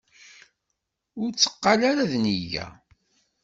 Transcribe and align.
Ur 1.21 1.29
tteqqal 1.31 1.81
ara 1.89 2.11
d 2.11 2.13
nneyya! 2.21 2.65